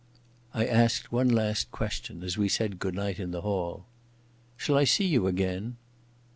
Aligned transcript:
I 0.51 0.65
asked 0.65 1.11
one 1.11 1.29
last 1.29 1.69
question 1.69 2.23
as 2.23 2.35
we 2.35 2.49
said 2.49 2.79
good 2.79 2.95
night 2.95 3.19
in 3.19 3.29
the 3.29 3.41
hall. 3.41 3.85
"Shall 4.57 4.75
I 4.79 4.83
see 4.83 5.05
you 5.05 5.27
again?" 5.27 5.77